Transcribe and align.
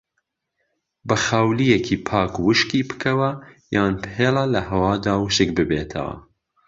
بە 1.07 1.15
خاولیەکی 1.25 1.97
پاک 2.07 2.33
وشکی 2.45 2.81
بکەوە 2.89 3.31
یان 3.75 3.91
بهێڵە 4.01 4.43
لەهەوادا 4.53 5.13
وشک 5.23 5.49
ببێتەوە. 5.57 6.15